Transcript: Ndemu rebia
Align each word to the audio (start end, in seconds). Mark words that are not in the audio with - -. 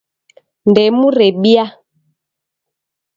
Ndemu 0.69 1.05
rebia 1.17 1.65